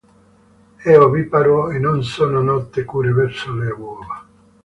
È 0.77 0.97
oviparo 0.97 1.69
e 1.69 1.77
non 1.77 2.03
sono 2.03 2.41
note 2.41 2.83
cure 2.85 3.11
verso 3.11 3.53
le 3.53 3.71
uova. 3.71 4.25